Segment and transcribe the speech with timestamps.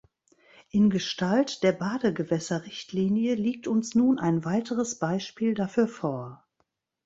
[0.71, 6.43] In Gestalt der Badegewässerrichtlinie liegt uns nun ein weiteres Beispiel dafür vor.